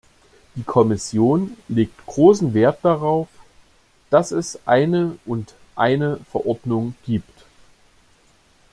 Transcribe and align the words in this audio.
Die 0.55 0.63
Kommission 0.63 1.55
legt 1.67 2.07
großen 2.07 2.55
Wert 2.55 2.79
darauf, 2.83 3.27
dass 4.09 4.31
es 4.31 4.57
eine 4.65 5.19
und 5.27 5.53
eine 5.75 6.17
Verordnung 6.31 6.95
gibt. 7.05 7.43